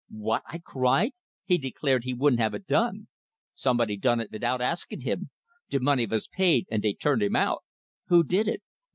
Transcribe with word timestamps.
"What?" 0.09 0.41
I 0.47 0.57
cried. 0.57 1.11
"He 1.45 1.59
declared 1.59 2.05
he 2.05 2.15
wouldn't 2.15 2.39
have 2.39 2.55
it 2.55 2.65
done." 2.65 3.07
"Somebody 3.53 3.97
done 3.97 4.19
it 4.19 4.31
vitout 4.31 4.59
askin' 4.59 5.01
him! 5.01 5.29
De 5.69 5.79
money 5.79 6.05
vas 6.07 6.27
paid, 6.27 6.65
and 6.71 6.81
dey 6.81 6.95
turned 6.95 7.21
him 7.21 7.35
out!" 7.35 7.63
"Who 8.07 8.23
did 8.23 8.47
it?" 8.47 8.63